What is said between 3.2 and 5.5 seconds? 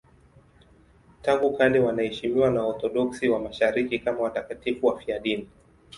wa Mashariki kama watakatifu wafiadini.